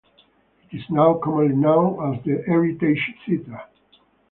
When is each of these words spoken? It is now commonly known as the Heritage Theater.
It 0.71 0.75
is 0.77 0.89
now 0.89 1.13
commonly 1.19 1.55
known 1.55 2.15
as 2.15 2.23
the 2.25 2.41
Heritage 2.47 3.13
Theater. 3.23 3.61